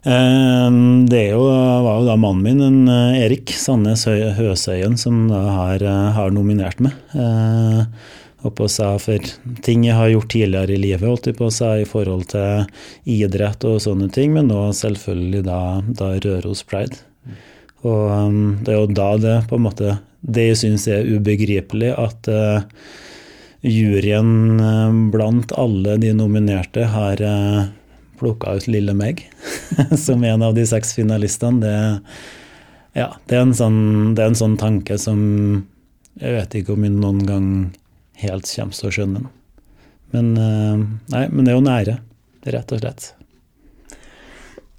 Det 0.03 1.23
jo, 1.27 1.41
var 1.43 1.97
jo 1.99 2.05
da 2.07 2.15
mannen 2.15 2.43
min, 2.45 2.61
en 2.63 3.15
Erik 3.19 3.51
Sandnes 3.51 4.05
Høsøyen, 4.07 4.95
som 4.97 5.25
da 5.27 5.41
har, 5.57 5.83
har 6.15 6.31
nominert 6.31 6.79
meg. 6.79 6.95
Og 8.39 8.53
på 8.55 8.69
seg 8.71 9.01
for 9.03 9.31
ting 9.65 9.83
jeg 9.83 9.97
har 9.97 10.11
gjort 10.13 10.31
tidligere 10.31 10.77
i 10.77 10.79
livet, 10.79 11.03
holdt 11.03 11.27
jeg 11.27 11.35
på 11.41 11.49
seg 11.51 11.83
i 11.83 11.89
forhold 11.89 12.29
til 12.31 12.69
idrett 13.11 13.65
og 13.67 13.81
sånne 13.83 14.07
ting, 14.15 14.31
men 14.37 14.47
nå 14.47 14.69
selvfølgelig 14.77 15.43
da, 15.49 15.59
da 15.83 16.13
Røros 16.23 16.63
Pride. 16.63 17.01
Og 17.83 18.05
um, 18.07 18.39
det 18.63 18.73
er 18.73 18.79
jo 18.79 18.95
da 18.95 19.09
det 19.19 19.35
på 19.47 19.55
en 19.55 19.63
måte 19.63 19.93
Det 20.19 20.49
jeg 20.49 20.57
syns 20.59 20.87
er 20.91 21.07
ubegripelig, 21.07 21.93
at 21.95 22.27
juryen 23.63 24.59
blant 25.11 25.53
alle 25.55 25.95
de 25.99 26.11
nominerte 26.15 26.83
har 26.91 27.23
plukka 28.19 28.57
ut 28.59 28.67
lille 28.69 28.93
meg 28.97 29.25
som 30.05 30.23
en 30.27 30.45
av 30.45 30.55
de 30.57 30.65
seks 30.67 30.93
finalistene. 30.97 31.63
Det, 31.63 31.73
ja, 32.99 33.09
det, 33.25 33.39
er 33.39 33.51
sånn, 33.55 33.81
det 34.17 34.25
er 34.25 34.33
en 34.33 34.41
sånn 34.43 34.57
tanke 34.59 34.99
som 35.01 35.19
jeg 36.19 36.35
vet 36.35 36.55
ikke 36.59 36.75
om 36.75 36.83
jeg 36.83 36.95
noen 36.97 37.21
gang 37.27 37.49
helt 38.19 38.49
kommer 38.51 38.75
til 38.75 38.89
å 38.89 38.95
skjønne 38.95 39.21
den. 39.21 39.29
Men, 40.09 40.29
uh, 40.35 40.81
nei, 41.13 41.27
men 41.29 41.45
det 41.45 41.53
er 41.53 41.57
jo 41.57 41.65
nære, 41.65 41.95
rett 42.55 42.73
og 42.75 42.81
slett. 42.81 43.11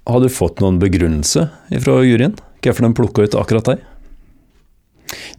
Har 0.09 0.21
du 0.21 0.27
fått 0.33 0.61
noen 0.61 0.79
begrunnelse 0.81 1.47
fra 1.81 2.01
juryen? 2.05 2.35
Hvorfor 2.61 2.85
de 2.85 2.93
plukka 2.97 3.25
ut 3.25 3.37
akkurat 3.39 3.71
deg? 3.71 3.87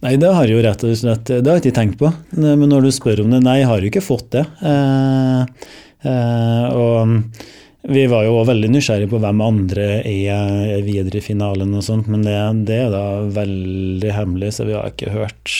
Nei, 0.03 0.17
det 0.19 0.29
har 0.29 0.45
jeg 0.45 0.57
jo 0.57 0.63
rett 0.63 0.83
og 0.85 0.97
slett 0.99 1.29
Det 1.31 1.47
har 1.47 1.57
jeg 1.57 1.63
ikke 1.63 1.77
tenkt 1.79 1.97
på. 2.01 2.09
Men 2.35 2.67
når 2.69 2.87
du 2.87 2.91
spør 2.93 3.23
om 3.23 3.31
det 3.33 3.41
Nei, 3.45 3.59
jeg 3.61 3.69
har 3.69 3.81
jo 3.81 3.89
ikke 3.89 4.03
fått 4.03 4.29
det. 4.35 4.43
Eh, 4.69 5.69
eh, 6.09 6.65
og 6.77 7.47
vi 7.83 8.07
var 8.07 8.23
jo 8.23 8.39
veldig 8.47 8.69
nysgjerrige 8.71 9.11
på 9.11 9.19
hvem 9.19 9.41
andre 9.43 9.87
er 10.07 10.83
videre 10.85 11.19
i 11.19 11.23
finalen 11.23 11.73
og 11.75 11.83
sånt, 11.83 12.07
men 12.11 12.23
det, 12.23 12.35
det 12.69 12.77
er 12.85 12.91
da 12.93 13.05
veldig 13.35 14.13
hemmelig, 14.15 14.53
så 14.55 14.67
vi 14.67 14.77
har 14.77 14.87
ikke 14.91 15.11
hørt 15.11 15.55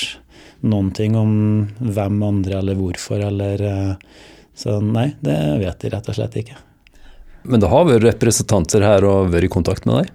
noen 0.64 0.94
ting 0.96 1.18
om 1.20 1.34
hvem 1.84 2.22
andre 2.24 2.62
eller 2.62 2.80
hvorfor 2.80 3.20
eller 3.28 3.64
eh, 3.68 3.96
Så 4.56 4.78
nei, 4.80 5.10
det 5.26 5.36
vet 5.60 5.80
de 5.82 5.90
rett 5.92 6.10
og 6.12 6.16
slett 6.16 6.36
ikke. 6.40 6.56
Men 7.44 7.60
det 7.60 7.72
har 7.72 7.88
vært 7.90 8.06
representanter 8.06 8.86
her 8.86 9.04
og 9.10 9.32
vært 9.34 9.50
i 9.50 9.52
kontakt 9.52 9.88
med 9.90 9.98
deg? 9.98 10.12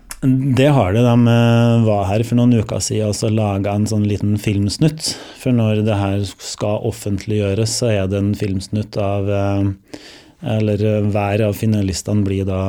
Det 0.59 0.69
har 0.75 0.95
det. 0.95 1.03
De 1.05 1.33
eh, 1.35 1.85
var 1.85 2.07
her 2.09 2.25
for 2.27 2.39
noen 2.39 2.57
uker 2.63 2.81
siden 2.83 3.13
og 3.13 3.35
laga 3.35 3.75
en 3.77 3.87
sånn 3.91 4.07
liten 4.09 4.39
filmsnutt. 4.41 5.13
For 5.43 5.55
når 5.55 5.83
det 5.87 5.99
her 5.99 6.25
skal 6.27 6.87
offentliggjøres, 6.89 7.77
så 7.83 7.93
er 7.93 8.09
det 8.11 8.23
en 8.23 8.33
filmsnutt 8.39 8.97
av 9.03 9.29
eh, 9.31 10.01
Eller 10.43 10.83
hver 11.11 11.49
av 11.49 11.59
finalistene 11.59 12.27
blir 12.27 12.47
da 12.49 12.63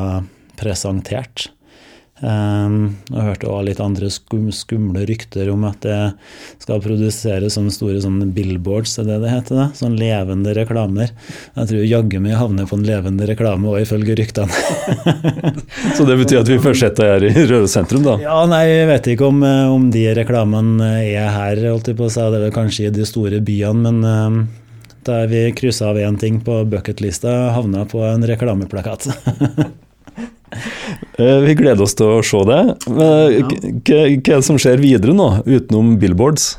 presentert. 0.60 1.50
Jeg 2.20 3.24
hørte 3.24 3.48
også 3.48 3.64
litt 3.64 3.80
andre 3.80 4.10
skum, 4.12 4.50
skumle 4.52 5.06
rykter 5.08 5.48
om 5.54 5.64
at 5.70 5.86
det 5.86 6.00
skal 6.60 6.82
produseres 6.84 7.56
sånne 7.56 7.72
store 7.72 8.02
sånne 8.04 8.28
billboards, 8.36 8.98
er 9.00 9.08
det 9.08 9.22
det 9.24 9.32
heter? 9.32 9.56
det? 9.56 9.68
Sånn 9.80 9.96
levende 10.00 10.52
reklamer. 10.58 11.14
Jeg 11.56 11.72
tror 11.72 11.88
jaggu 11.88 12.20
meg 12.24 12.36
havner 12.40 12.68
på 12.68 12.76
en 12.76 12.86
levende 12.88 13.30
reklame 13.30 13.72
òg, 13.72 13.80
ifølge 13.86 14.18
ryktene. 14.20 14.52
Så 15.96 16.04
det 16.08 16.20
betyr 16.20 16.42
at 16.42 16.52
vi 16.52 16.60
først 16.60 16.84
setter 16.84 17.14
her 17.14 17.28
i 17.30 17.32
Røde 17.40 17.72
sentrum, 17.72 18.04
da? 18.04 18.18
Ja, 18.24 18.42
nei, 18.52 18.66
jeg 18.68 18.92
vet 18.92 19.12
ikke 19.16 19.30
om, 19.32 19.44
eh, 19.48 19.66
om 19.72 19.88
de 19.94 20.10
reklamene 20.20 20.96
er 21.06 21.32
her, 21.38 21.68
holdt 21.70 21.94
jeg 21.94 22.00
på 22.00 22.10
å 22.10 22.12
si. 22.12 22.20
Det 22.20 22.42
er 22.42 22.50
vel 22.50 22.58
kanskje 22.58 22.90
i 22.90 22.96
de 23.00 23.08
store 23.08 23.40
byene, 23.46 23.96
men 23.96 24.50
um, 25.10 25.12
da 25.12 25.26
vi 25.30 25.44
kryssa 25.58 25.90
av 25.90 26.00
én 26.00 26.18
ting 26.22 26.40
på 26.46 26.62
bucketlista, 26.70 27.52
havna 27.58 27.86
på 27.90 28.06
en 28.06 28.28
reklameplakat. 28.30 29.10
Eh, 31.20 31.40
vi 31.44 31.54
gleder 31.54 31.84
oss 31.84 31.94
til 31.94 32.08
å 32.10 32.22
se 32.26 32.40
det. 32.48 32.62
Hva 32.90 33.08
er 33.30 34.16
det 34.18 34.40
som 34.48 34.58
skjer 34.58 34.80
videre 34.82 35.14
nå, 35.14 35.28
utenom 35.46 35.92
billboards? 36.02 36.56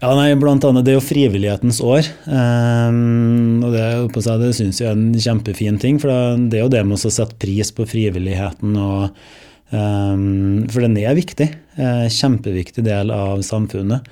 Ja, 0.00 0.14
nei, 0.18 0.32
blant 0.34 0.64
annet, 0.66 0.84
Det 0.84 0.94
er 0.94 0.98
jo 0.98 1.04
frivillighetens 1.04 1.78
år. 1.84 2.08
Um, 2.26 3.62
og 3.62 3.70
Det, 3.76 4.32
det 4.42 4.54
syns 4.56 4.80
jeg 4.80 4.88
er 4.88 4.96
en 4.96 5.12
kjempefin 5.14 5.78
ting. 5.78 6.00
For 6.02 6.10
det 6.48 6.58
er 6.58 6.64
jo 6.64 6.72
det 6.72 6.82
med 6.88 6.98
å 6.98 7.12
sette 7.12 7.38
pris 7.38 7.70
på 7.70 7.86
frivilligheten. 7.86 8.74
Og, 8.74 9.22
um, 9.70 10.64
for 10.72 10.82
den 10.82 10.98
er 10.98 11.14
viktig. 11.14 11.52
Uh, 11.78 12.08
kjempeviktig 12.10 12.82
del 12.88 13.14
av 13.14 13.44
samfunnet. 13.46 14.08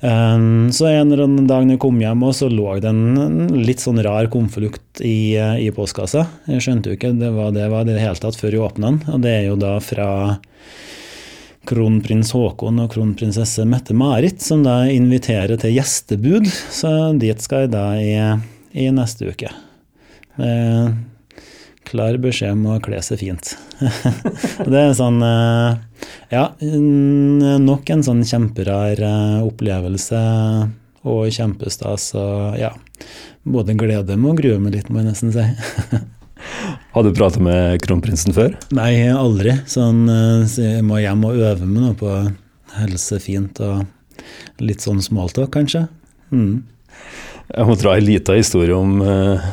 Um, 0.00 0.72
så 0.72 0.86
en 0.90 1.08
eller 1.12 1.24
annen 1.24 1.46
dag 1.48 1.64
når 1.64 1.78
jeg 1.78 1.82
kom 1.86 2.00
hjem, 2.02 2.24
så 2.36 2.50
lå 2.52 2.68
det 2.84 2.90
en 2.90 3.46
litt 3.56 3.80
sånn 3.80 4.02
rar 4.04 4.28
konvolutt 4.32 5.00
i, 5.00 5.36
eh, 5.40 5.62
i, 5.64 5.70
postkassa. 5.72 6.26
Jeg 6.50 6.64
skjønte 6.66 6.92
jo 6.92 6.98
ikke 6.98 7.14
det 7.16 7.32
var 7.32 7.54
det 7.56 7.70
var 7.72 7.88
det 7.88 7.96
hele 8.02 8.20
tatt 8.20 8.36
før 8.36 8.58
jeg 8.58 8.64
åpna 8.66 8.92
den. 8.92 9.00
Og 9.14 9.24
det 9.24 9.32
er 9.32 9.46
jo 9.48 9.56
da 9.60 9.78
fra 9.80 10.10
kronprins 11.66 12.30
Haakon 12.36 12.78
og 12.84 12.92
kronprinsesse 12.92 13.64
Mette-Marit, 13.66 14.38
som 14.44 14.62
da 14.66 14.84
inviterer 14.92 15.58
til 15.60 15.74
gjestebud. 15.78 16.46
Så 16.46 16.92
dit 17.18 17.42
skal 17.42 17.64
jeg 17.64 17.74
da 17.74 17.86
i, 17.98 18.14
i 18.76 18.90
neste 18.94 19.32
uke. 19.32 19.50
Med 20.36 21.15
klar 21.86 22.18
beskjed 22.22 22.56
om 22.56 22.66
å 22.74 22.80
kle 22.82 23.00
seg 23.04 23.20
fint. 23.22 23.52
det 24.72 24.82
er 24.82 24.96
sånn 24.96 25.20
eh, 25.24 25.76
Ja, 26.32 26.48
nok 26.60 27.92
en 27.92 28.04
sånn 28.06 28.24
kjemperar 28.26 29.00
eh, 29.00 29.38
opplevelse 29.46 30.20
og 31.06 31.30
kjempestas. 31.34 32.10
Og 32.18 32.58
ja, 32.60 32.72
både 33.46 33.76
glede 33.78 34.18
meg 34.18 34.34
og 34.34 34.42
grue 34.42 34.60
meg 34.62 34.78
litt, 34.78 34.90
må 34.90 35.02
jeg 35.02 35.10
nesten 35.12 35.34
si. 35.34 35.46
Har 36.94 37.04
du 37.04 37.12
pratet 37.14 37.42
med 37.44 37.80
kronprinsen 37.84 38.34
før? 38.36 38.54
Nei, 38.76 39.06
aldri. 39.12 39.54
Sånn, 39.70 40.06
eh, 40.10 40.46
så 40.50 40.64
jeg 40.66 40.86
må 40.86 41.00
hjem 41.02 41.26
og 41.28 41.38
øve 41.38 41.68
meg 41.68 41.82
nå 41.84 41.92
på 42.00 42.14
helse 42.76 43.20
fint 43.22 43.60
og 43.64 43.84
litt 44.62 44.84
sånn 44.84 45.02
smalltalk, 45.04 45.52
kanskje. 45.54 45.86
Mm. 46.32 46.64
Jeg 47.46 47.68
må 47.68 47.76
dra 47.78 47.94
en 47.94 48.06
liten 48.06 48.40
historie 48.40 48.74
om, 48.74 48.98
eh, 49.02 49.44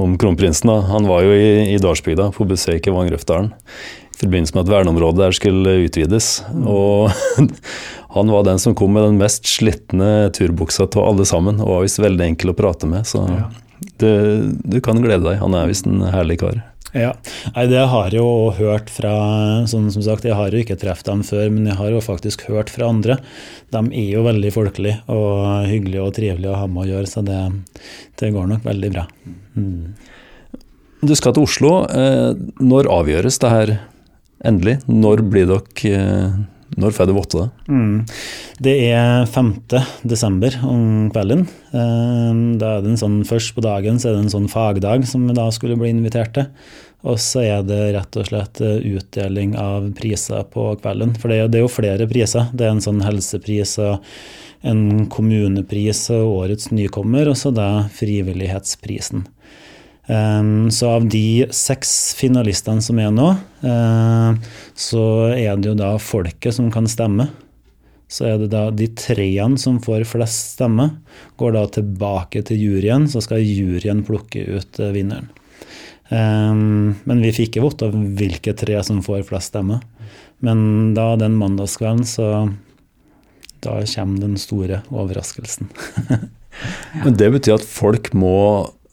om 0.00 0.16
kronprinsen. 0.18 0.70
Da. 0.70 0.78
Han 0.94 1.08
var 1.10 1.26
jo 1.26 1.34
i, 1.36 1.74
i 1.74 1.80
Dalsbygda 1.82 2.30
på 2.36 2.46
besøk 2.48 2.88
i 2.88 2.94
Vangrøftdalen 2.94 3.52
i 4.14 4.20
forbindelse 4.22 4.54
med 4.54 4.64
at 4.64 4.72
verneområdet 4.72 5.20
der 5.20 5.34
skulle 5.34 5.74
utvides. 5.84 6.28
Mm. 6.54 6.66
Og 6.70 7.10
han 8.16 8.32
var 8.32 8.46
den 8.46 8.62
som 8.62 8.76
kom 8.78 8.94
med 8.94 9.08
den 9.08 9.18
mest 9.20 9.48
slitne 9.50 10.30
turbuksa 10.34 10.86
av 10.86 11.02
alle 11.02 11.26
sammen, 11.28 11.60
og 11.60 11.72
var 11.72 11.86
visst 11.86 12.02
veldig 12.02 12.28
enkel 12.30 12.54
å 12.54 12.58
prate 12.58 12.88
med. 12.90 13.08
Så 13.10 13.24
ja. 13.26 13.48
du, 14.00 14.10
du 14.62 14.78
kan 14.84 15.02
glede 15.02 15.26
deg. 15.26 15.40
Han 15.42 15.56
er 15.58 15.70
visst 15.70 15.90
en 15.90 16.06
herlig 16.14 16.38
kar. 16.44 16.62
Ja, 16.92 17.10
Nei, 17.56 17.66
Det 17.66 17.80
har 17.90 18.12
jeg 18.12 18.20
jo 18.20 18.52
hørt 18.54 18.90
fra 18.92 19.14
sånn 19.66 19.90
som 19.90 20.02
sagt, 20.04 20.26
Jeg 20.28 20.36
har 20.38 20.52
jo 20.54 20.60
ikke 20.62 20.78
truffet 20.78 21.08
dem 21.08 21.24
før, 21.26 21.48
men 21.50 21.66
jeg 21.66 21.78
har 21.80 21.90
jo 21.90 22.02
faktisk 22.04 22.46
hørt 22.46 22.70
fra 22.70 22.86
andre. 22.92 23.18
De 23.74 23.82
er 23.90 24.10
jo 24.12 24.22
veldig 24.26 24.52
folkelige 24.54 25.00
og 25.10 25.66
hyggelige 25.66 26.04
og 26.04 26.14
trivelige 26.14 26.52
å 26.52 26.60
ha 26.60 26.68
med 26.70 26.84
å 26.84 26.90
gjøre, 26.92 27.10
så 27.10 27.24
det, 27.26 27.40
det 28.20 28.30
går 28.34 28.46
nok 28.52 28.64
veldig 28.68 28.92
bra. 28.94 29.08
Mm. 29.58 29.94
Du 31.04 31.14
skal 31.18 31.34
til 31.34 31.44
Oslo. 31.44 31.72
Eh, 31.90 32.32
når 32.62 32.88
avgjøres 32.88 33.40
det 33.42 33.50
her 33.50 33.74
endelig? 34.46 34.78
Når 34.88 35.24
blir 35.28 35.50
dere 35.50 35.98
eh, 35.98 36.38
når 36.80 36.94
får 36.96 37.08
du 37.08 37.14
vite 37.16 37.40
det? 37.40 37.48
Mm. 37.68 37.98
Det 38.66 38.74
er 38.88 39.26
5. 39.30 39.50
desember 40.02 40.56
om 40.66 41.10
kvelden. 41.14 41.44
Eh, 41.70 42.32
da 42.60 42.76
er 42.76 42.84
det 42.84 42.94
en 42.94 43.02
sånn, 43.04 43.20
først 43.28 43.54
på 43.56 43.64
dagen 43.64 44.00
så 44.00 44.10
er 44.10 44.16
det 44.16 44.24
en 44.24 44.34
sånn 44.34 44.50
fagdag 44.50 45.06
som 45.08 45.26
vi 45.28 45.36
da 45.36 45.46
skulle 45.54 45.78
bli 45.80 45.92
invitert 45.94 46.34
til. 46.38 46.50
Og 47.04 47.20
så 47.20 47.42
er 47.44 47.66
det 47.68 47.80
rett 47.94 48.16
og 48.16 48.30
slett 48.30 48.62
eh, 48.64 48.80
utdeling 48.96 49.54
av 49.60 49.90
priser 49.98 50.46
på 50.50 50.70
kvelden. 50.80 51.12
For 51.20 51.30
det 51.30 51.42
er, 51.44 51.60
jo 51.60 51.70
flere 51.70 52.08
priser. 52.10 52.48
Det 52.56 52.66
er 52.66 52.74
en 52.74 52.84
sånn 52.84 53.04
helsepris 53.04 53.76
og 53.84 54.00
en 54.64 55.04
kommunepris 55.12 56.06
og 56.16 56.38
årets 56.40 56.70
nykommer, 56.72 57.28
og 57.28 57.36
så 57.36 57.52
da 57.52 57.84
frivillighetsprisen. 57.92 59.26
Um, 60.06 60.70
så 60.70 60.90
av 60.98 61.06
de 61.08 61.46
seks 61.54 62.12
finalistene 62.18 62.84
som 62.84 62.98
er 63.00 63.12
nå, 63.14 63.30
uh, 63.64 64.36
så 64.76 65.04
er 65.32 65.56
det 65.56 65.70
jo 65.70 65.78
da 65.78 65.94
folket 66.02 66.56
som 66.56 66.68
kan 66.72 66.88
stemme. 66.90 67.30
Så 68.12 68.26
er 68.28 68.42
det 68.42 68.50
da 68.52 68.66
de 68.68 68.90
treene 68.92 69.56
som 69.58 69.80
får 69.82 70.04
flest 70.06 70.58
stemmer, 70.58 70.92
går 71.40 71.56
da 71.56 71.64
tilbake 71.78 72.44
til 72.44 72.60
juryen. 72.60 73.08
Så 73.08 73.24
skal 73.24 73.40
juryen 73.40 74.04
plukke 74.06 74.44
ut 74.58 74.82
uh, 74.82 74.92
vinneren. 74.94 75.32
Um, 76.12 77.00
men 77.08 77.24
vi 77.24 77.32
fikk 77.32 77.54
ikke 77.54 77.64
vite 77.64 77.88
hvilke 78.20 78.52
tre 78.60 78.76
som 78.84 79.00
får 79.02 79.24
flest 79.30 79.54
stemmer. 79.54 79.80
Men 80.44 80.92
da 80.92 81.14
den 81.16 81.38
mandagskvelden, 81.40 82.04
så 82.04 82.28
da 83.64 83.80
kommer 83.88 84.20
den 84.20 84.36
store 84.36 84.82
overraskelsen. 84.92 85.72
men 87.06 87.16
det 87.16 87.32
betyr 87.38 87.56
at 87.56 87.64
folk 87.64 88.12
må 88.12 88.36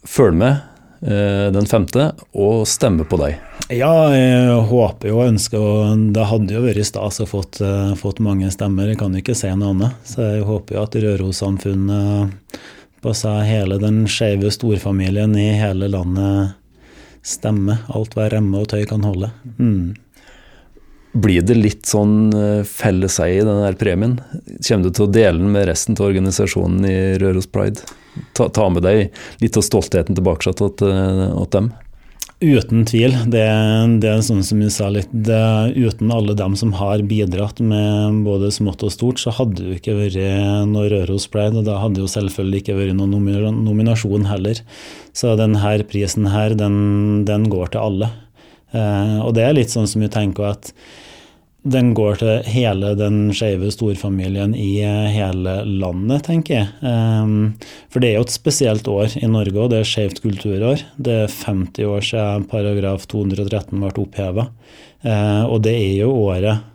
følge 0.08 0.40
med 0.40 0.62
Eh, 0.62 0.71
den 1.02 1.66
femte, 1.66 2.12
og 2.38 2.68
stemme 2.70 3.08
på 3.10 3.18
deg. 3.18 3.40
Ja, 3.72 4.12
jeg 4.12 4.56
håper 4.68 5.10
jo 5.10 5.22
og 5.22 5.30
ønsker 5.32 5.62
og 5.64 6.02
Det 6.14 6.26
hadde 6.28 6.54
jo 6.54 6.64
vært 6.66 6.86
stas 6.86 7.22
å 7.24 7.28
fått, 7.30 7.62
uh, 7.64 7.94
fått 7.98 8.20
mange 8.22 8.52
stemmer, 8.54 8.92
jeg 8.92 9.00
kan 9.00 9.16
ikke 9.16 9.36
si 9.38 9.50
noe 9.56 9.72
annet. 9.74 9.98
Så 10.06 10.22
jeg 10.26 10.46
håper 10.48 10.76
jo 10.76 10.84
at 10.84 10.98
Røros-samfunnet 11.06 12.60
på 13.02 13.14
seg 13.18 13.48
hele 13.48 13.80
den 13.82 14.04
skeive 14.12 14.52
storfamilien 14.54 15.34
i 15.40 15.54
hele 15.58 15.90
landet 15.90 16.58
stemmer. 17.26 17.86
Alt 17.96 18.18
hva 18.18 18.28
remme 18.34 18.62
og 18.62 18.70
tøy 18.74 18.84
kan 18.90 19.06
holde. 19.08 19.32
Mm. 19.58 19.96
Blir 21.12 21.44
det 21.44 21.58
litt 21.60 21.90
sånn 21.90 22.32
eh, 22.32 22.64
felles 22.68 23.18
eie 23.20 23.42
i 23.42 23.46
denne 23.46 23.72
premien? 23.80 24.16
Kommer 24.64 24.88
du 24.88 24.96
til 24.96 25.10
å 25.10 25.12
dele 25.12 25.42
den 25.42 25.52
med 25.52 25.68
resten 25.68 25.98
av 26.00 26.08
organisasjonen 26.08 26.88
i 26.88 26.98
Røros 27.20 27.50
Pride? 27.52 27.84
Ta, 28.36 28.48
ta 28.48 28.68
med 28.72 28.86
deg 28.88 29.10
litt 29.44 29.60
av 29.60 29.66
stoltheten 29.68 30.16
tilbake 30.16 30.54
til 30.56 30.88
eh, 30.88 31.42
dem? 31.52 31.74
Uten 32.42 32.88
tvil. 32.90 33.14
Det, 33.30 33.44
det, 34.02 34.08
er 34.10 34.24
sånn 34.26 34.42
som 34.42 34.64
vi 34.64 34.72
sa 34.74 34.88
litt, 34.90 35.12
det, 35.12 35.42
uten 35.76 36.10
alle 36.16 36.34
dem 36.34 36.56
som 36.58 36.72
har 36.80 37.04
bidratt 37.06 37.60
med 37.62 38.24
både 38.26 38.50
smått 38.56 38.82
og 38.88 38.96
stort, 38.96 39.22
så 39.22 39.36
hadde 39.36 39.62
det 39.62 39.78
ikke 39.78 40.00
vært 40.00 40.18
noe 40.72 40.88
Røros 40.90 41.28
Pride, 41.30 41.60
og 41.60 41.68
da 41.68 41.78
hadde 41.84 42.02
jo 42.02 42.10
selvfølgelig 42.10 42.64
ikke 42.64 42.80
vært 42.80 42.98
noen 42.98 43.14
nominasjon 43.68 44.26
heller. 44.32 44.64
Så 45.14 45.36
denne 45.38 45.76
prisen 45.92 46.32
her, 46.34 46.56
den, 46.58 47.28
den 47.30 47.46
går 47.52 47.76
til 47.76 47.84
alle. 47.84 48.10
Eh, 48.72 49.18
og 49.22 49.34
det 49.36 49.46
er 49.46 49.58
litt 49.58 49.74
sånn 49.74 49.90
som 49.90 50.04
vi 50.04 50.12
tenker 50.12 50.54
at 50.54 50.72
den 51.62 51.92
går 51.94 52.18
til 52.18 52.48
hele 52.50 52.96
den 52.98 53.28
skeive 53.38 53.70
storfamilien 53.70 54.56
i 54.58 54.80
eh, 54.82 55.12
hele 55.14 55.60
landet, 55.68 56.24
tenker 56.26 56.56
jeg. 56.56 56.72
Um, 56.82 57.54
for 57.94 58.02
det 58.02 58.10
er 58.10 58.18
jo 58.18 58.26
et 58.26 58.34
spesielt 58.34 58.90
år 58.90 59.14
i 59.20 59.30
Norge, 59.30 59.60
og 59.62 59.70
det 59.70 59.84
er 59.84 59.92
skeivt 59.92 60.24
kulturår. 60.24 60.82
Det 60.98 61.20
er 61.28 61.36
50 61.36 61.86
år 61.86 62.08
siden 62.08 62.48
paragraf 62.50 63.06
213 63.12 63.78
ble 63.78 63.94
oppheva. 63.94 64.48
Uh, 65.06 65.46
og 65.46 65.62
det 65.68 65.76
er 65.78 65.96
jo 66.02 66.16
året 66.24 66.66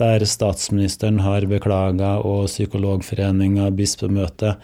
der 0.00 0.24
statsministeren 0.26 1.20
har 1.22 1.44
beklaga, 1.46 2.16
og 2.24 2.48
Psykologforeninga, 2.48 3.68
bispemøtet. 3.76 4.58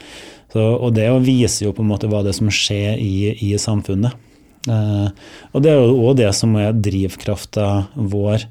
Og 0.59 0.89
det 0.97 1.07
viser 1.23 1.69
jo 1.69 1.75
på 1.77 1.85
en 1.85 1.93
måte 1.93 2.09
hva 2.11 2.25
det 2.27 2.33
er 2.33 2.41
som 2.41 2.50
skjer 2.50 2.99
i, 2.99 3.37
i 3.39 3.53
samfunnet. 3.61 4.17
Uh, 4.69 5.09
og 5.55 5.62
det 5.64 5.71
er 5.73 5.79
jo 5.81 6.00
òg 6.05 6.19
det 6.19 6.33
som 6.37 6.52
er 6.61 6.76
drivkrafta 6.76 7.69
vår 7.97 8.49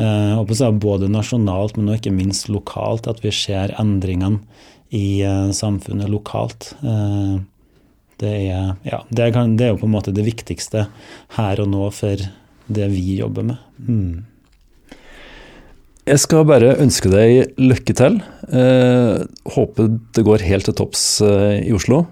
Eh, 0.00 0.72
både 0.80 1.08
nasjonalt, 1.12 1.76
men 1.76 1.94
ikke 1.94 2.12
minst 2.14 2.48
lokalt, 2.48 3.06
at 3.06 3.20
vi 3.20 3.32
ser 3.34 3.74
endringene 3.80 4.40
i 4.92 5.20
eh, 5.20 5.50
samfunnet 5.52 6.08
lokalt. 6.08 6.72
Eh, 6.80 7.40
det 8.22 8.32
er, 8.32 8.74
ja, 8.86 9.02
det, 9.10 9.26
er, 9.26 9.48
det 9.56 9.66
er, 9.66 9.72
jo 9.74 9.82
på 9.82 9.88
en 9.88 9.96
måte 9.96 10.14
det 10.14 10.24
viktigste 10.24 10.86
her 11.36 11.60
og 11.60 11.68
nå 11.72 11.88
for 11.92 12.20
det 12.72 12.88
vi 12.92 13.18
jobber 13.18 13.50
med. 13.50 13.60
Mm. 13.84 14.24
Jeg 16.08 16.18
skal 16.18 16.46
bare 16.48 16.76
ønske 16.82 17.10
deg 17.12 17.52
lykke 17.60 17.94
til. 17.98 18.18
Eh, 18.48 19.22
håper 19.54 19.92
det 20.16 20.24
går 20.26 20.46
helt 20.48 20.66
til 20.66 20.78
topps 20.78 21.04
eh, 21.26 21.60
i 21.68 21.74
Oslo. 21.76 22.06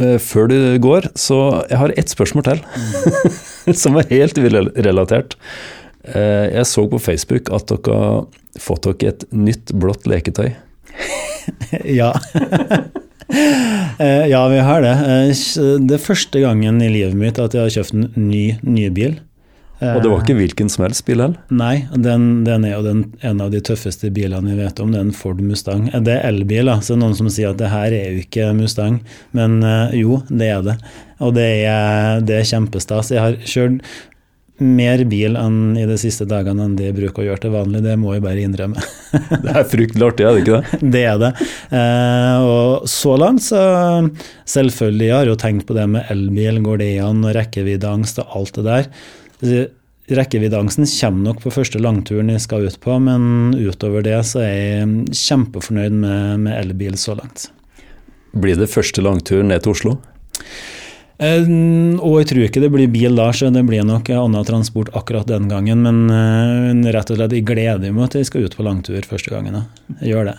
Eh, 0.00 0.18
før 0.22 0.48
du 0.48 0.58
går, 0.82 1.10
så 1.18 1.38
jeg 1.68 1.78
har 1.80 1.94
ett 2.00 2.12
spørsmål 2.12 2.46
til, 2.48 2.62
som 3.82 3.98
er 4.00 4.08
helt 4.12 4.40
relatert. 4.40 5.36
Eh, 6.02 6.48
jeg 6.50 6.66
så 6.70 6.86
på 6.90 7.00
Facebook 7.02 7.52
at 7.54 7.68
dere 7.70 7.98
har 8.00 8.24
fått 8.60 8.88
dere 8.88 9.12
et 9.12 9.26
nytt 9.36 9.74
blått 9.76 10.08
leketøy. 10.08 10.52
ja. 12.00 12.12
Eh, 13.32 14.26
ja, 14.28 14.40
vi 14.50 14.58
har 14.60 14.82
det. 14.84 14.90
Det 15.86 15.94
er 15.96 16.02
første 16.02 16.40
gangen 16.42 16.82
i 16.84 16.88
livet 16.92 17.16
mitt 17.16 17.38
at 17.40 17.54
jeg 17.56 17.64
har 17.64 17.72
kjøpt 17.72 17.94
en 17.96 18.26
ny 18.26 18.42
nybil. 18.60 19.14
Og 19.82 20.02
det 20.04 20.12
var 20.12 20.22
ikke 20.22 20.36
hvilken 20.38 20.70
som 20.72 20.84
helst 20.86 21.04
bil 21.08 21.18
heller? 21.24 21.40
Nei, 21.50 21.88
den, 21.94 22.44
den, 22.46 22.66
er 22.68 22.76
jo 22.76 22.84
den, 22.86 23.02
en 23.26 23.42
av 23.42 23.50
de 23.54 23.62
tøffeste 23.64 24.12
bilene 24.14 24.52
vi 24.52 24.60
vet 24.60 24.82
om. 24.82 24.92
Det 24.94 25.00
er 25.00 25.08
en 25.08 25.16
Ford 25.16 25.42
Mustang. 25.42 25.88
Det 26.06 26.14
er 26.18 26.28
elbil, 26.28 26.70
så 26.78 26.94
det 26.94 26.98
er 26.98 27.02
noen 27.02 27.18
som 27.18 27.32
sier 27.32 27.50
at 27.50 27.60
det 27.60 27.72
her 27.72 27.96
er 27.96 28.14
jo 28.14 28.22
ikke 28.22 28.52
Mustang. 28.58 29.00
Men 29.36 29.58
jo, 29.96 30.22
det 30.30 30.52
er 30.54 30.64
det. 30.70 30.78
Og 31.22 31.34
det 31.36 31.50
er, 31.66 32.22
det 32.26 32.40
er 32.40 32.48
kjempestas. 32.54 33.12
Jeg 33.14 33.22
har 33.22 33.38
kjørt 33.42 33.82
mer 34.62 35.02
bil 35.08 35.36
enn 35.38 35.76
i 35.80 35.84
de 35.88 35.96
siste 36.00 36.26
dagene 36.28 36.66
enn 36.66 36.74
det 36.78 36.90
jeg 36.90 36.96
bruker 36.96 37.22
å 37.22 37.26
gjøre 37.30 37.42
til 37.44 37.54
vanlig, 37.54 37.82
det 37.84 37.94
må 38.00 38.14
jeg 38.14 38.24
bare 38.24 38.44
innrømme. 38.44 38.84
det 39.44 39.54
er 39.54 39.68
fryktelig 39.68 40.08
artig, 40.08 40.26
er 40.26 40.36
det 40.36 40.42
ikke 40.44 40.58
det? 40.60 40.90
Det 40.94 41.02
er 41.08 41.18
det. 41.22 41.32
Eh, 41.78 42.44
og 42.46 42.86
så 42.90 43.16
langt, 43.20 43.44
så 43.46 43.62
selvfølgelig, 44.54 45.08
jeg 45.08 45.16
har 45.16 45.32
jo 45.32 45.40
tenkt 45.40 45.66
på 45.68 45.76
det 45.78 45.88
med 45.96 46.12
elbil, 46.12 46.62
går 46.64 46.82
det 46.84 46.92
an, 47.04 47.24
og 47.26 47.34
rekkeviddeangst 47.38 48.22
og 48.22 48.38
alt 48.38 48.60
det 48.60 48.66
der. 48.68 48.92
Rekkeviddeangsten 50.12 50.86
kommer 50.86 51.30
nok 51.30 51.42
på 51.44 51.52
første 51.54 51.80
langturen 51.80 52.32
jeg 52.32 52.42
skal 52.44 52.66
ut 52.66 52.78
på, 52.82 52.98
men 53.02 53.54
utover 53.54 54.04
det 54.04 54.18
så 54.28 54.42
er 54.44 54.52
jeg 54.52 55.16
kjempefornøyd 55.18 55.94
med, 55.94 56.44
med 56.46 56.58
elbil 56.58 56.98
så 57.00 57.16
langt. 57.18 57.48
Blir 58.32 58.58
det 58.58 58.70
første 58.72 59.04
langtur 59.04 59.42
ned 59.46 59.64
til 59.64 59.74
Oslo? 59.74 59.96
Eh, 61.22 61.46
og 62.02 62.16
jeg 62.20 62.28
tror 62.30 62.46
ikke 62.46 62.62
det 62.64 62.70
blir 62.74 62.90
bil 62.92 63.18
da, 63.18 63.28
så 63.34 63.50
det 63.54 63.62
blir 63.68 63.84
nok 63.86 64.10
annen 64.14 64.46
transport 64.48 64.90
akkurat 64.98 65.28
den 65.28 65.48
gangen. 65.50 65.84
Men 65.84 66.02
uh, 66.10 66.92
rett 66.94 67.12
og 67.12 67.20
slett, 67.20 67.36
jeg 67.36 67.46
gleder 67.48 67.94
meg 67.94 68.10
til 68.12 68.24
jeg 68.24 68.30
skal 68.30 68.48
ut 68.48 68.56
på 68.58 68.66
langtur 68.66 69.06
første 69.08 69.32
gangen. 69.34 69.60
Da. 69.60 69.94
Jeg 70.00 70.14
gjør 70.14 70.32
det. 70.32 70.38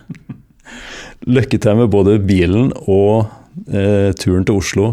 Lykke 1.29 1.59
til 1.63 1.79
med 1.79 1.91
både 1.93 2.17
bilen 2.19 2.73
og 2.83 3.29
eh, 3.69 4.11
turen 4.19 4.43
til 4.47 4.59
Oslo. 4.59 4.89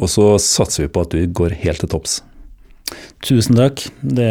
Og 0.00 0.10
så 0.10 0.32
satser 0.42 0.86
vi 0.86 0.90
på 0.90 1.04
at 1.04 1.14
du 1.14 1.22
går 1.36 1.54
helt 1.62 1.82
til 1.84 1.90
topps. 1.92 2.20
Tusen 3.26 3.58
takk. 3.58 3.86
Det, 4.00 4.30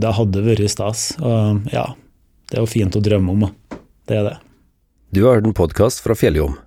det 0.00 0.14
hadde 0.18 0.44
vært 0.44 0.70
stas. 0.72 1.10
Og 1.20 1.68
ja, 1.72 1.86
det 2.50 2.58
er 2.58 2.64
jo 2.64 2.70
fint 2.70 2.96
å 2.98 3.04
drømme 3.04 3.34
om. 3.34 3.48
Det 4.08 4.20
er 4.20 4.26
det. 4.30 4.36
Du 5.14 5.22
har 5.24 5.38
hørt 5.38 5.48
en 5.48 5.56
podkast 5.56 6.02
fra 6.04 6.16
Fjelljom. 6.18 6.58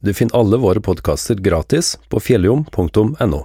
Du 0.00 0.14
finner 0.14 0.38
alle 0.38 0.60
våre 0.62 0.80
podkaster 0.80 1.40
gratis 1.42 1.96
på 2.08 2.22
fjelljom.no. 2.22 3.40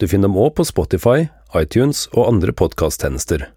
Du 0.00 0.08
finner 0.08 0.28
dem 0.28 0.36
òg 0.36 0.56
på 0.58 0.66
Spotify, 0.68 1.28
iTunes 1.56 2.08
og 2.12 2.26
andre 2.26 2.52
podkasttjenester. 2.52 3.52